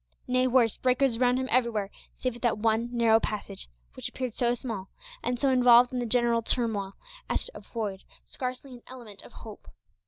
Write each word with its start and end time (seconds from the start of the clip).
nay, 0.27 0.47
worse, 0.47 0.77
breakers 0.77 1.17
around 1.17 1.37
him 1.37 1.47
everywhere, 1.51 1.91
save 2.15 2.35
at 2.35 2.41
that 2.41 2.57
one 2.57 2.89
narrow 2.91 3.19
passage, 3.19 3.69
which 3.93 4.09
appeared 4.09 4.33
so 4.33 4.55
small, 4.55 4.89
and 5.21 5.39
so 5.39 5.49
involved 5.51 5.93
in 5.93 5.99
the 5.99 6.07
general 6.07 6.41
turmoil, 6.41 6.95
as 7.29 7.45
to 7.45 7.55
afford 7.59 8.03
scarcely 8.25 8.73
an 8.73 8.81
element 8.87 9.21
of 9.21 9.31
hope. 9.31 9.69